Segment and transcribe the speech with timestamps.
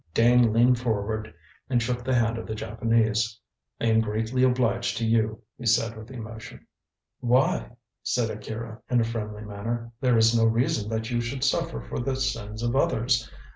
[0.15, 1.31] Dane leaned forward
[1.69, 3.37] and shook the hand of the Japanese.
[3.79, 6.65] "I am greatly obliged to you," he said with emotion.
[7.19, 11.79] "Why," said Akira, in a friendly manner, "there is no reason that you should suffer
[11.83, 13.29] for the sins of others.